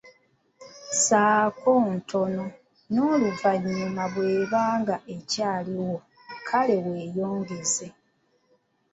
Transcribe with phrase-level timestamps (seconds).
[0.91, 2.45] Ssaako ntono
[2.93, 5.95] n’oluvannyuma bw'ebanga ekyaaliwo
[6.47, 7.87] kale weeyongeze.